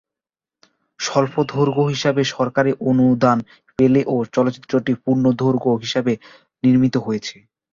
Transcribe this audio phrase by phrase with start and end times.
[0.99, 3.37] স্বল্পদৈর্ঘ্য হিসেবে সরকারি অনুদান
[3.79, 6.13] পেলেও চলচ্চিত্রটি পূর্ণদৈর্ঘ্য হিসেবে
[6.63, 7.35] নির্মিত হয়েছে।